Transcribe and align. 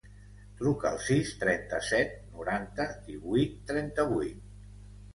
Truca 0.61 0.89
al 0.89 0.97
sis, 1.07 1.33
trenta-set, 1.43 2.17
noranta, 2.39 2.91
divuit, 3.13 3.57
trenta-vuit. 3.71 4.47